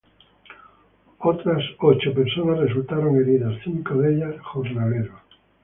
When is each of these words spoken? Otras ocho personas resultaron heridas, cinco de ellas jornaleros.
Otras 1.19 1.63
ocho 1.77 2.11
personas 2.11 2.57
resultaron 2.59 3.17
heridas, 3.21 3.55
cinco 3.63 3.93
de 3.99 4.15
ellas 4.15 4.41
jornaleros. 4.41 5.21